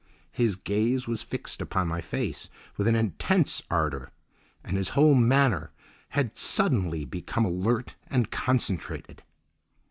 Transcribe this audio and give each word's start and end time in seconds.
His 0.31 0.55
gaze 0.55 1.07
was 1.07 1.21
fixed 1.21 1.61
upon 1.61 1.87
my 1.87 2.01
face 2.01 2.49
with 2.75 2.87
an 2.87 2.95
intense 2.95 3.61
ardour, 3.69 4.09
and 4.63 4.75
his 4.75 4.89
whole 4.97 5.13
manner 5.13 5.69
had 6.17 6.35
suddenly 6.39 7.05
become 7.05 7.45
alert 7.45 7.95
and 8.07 8.31
concentrated. 8.31 9.21